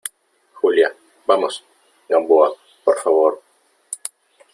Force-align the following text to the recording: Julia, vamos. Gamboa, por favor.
Julia, 0.59 0.89
vamos. 1.27 1.63
Gamboa, 2.09 2.49
por 2.83 2.97
favor. 3.03 3.41